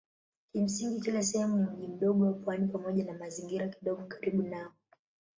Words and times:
Kimsingi 0.51 1.01
kila 1.01 1.23
sehemu 1.23 1.57
ni 1.57 1.65
mji 1.69 1.87
mdogo 1.87 2.25
wa 2.25 2.33
pwani 2.33 2.67
pamoja 2.67 3.05
na 3.05 3.13
mazingira 3.13 3.67
kidogo 3.67 4.05
karibu 4.05 4.43
nao. 4.43 4.71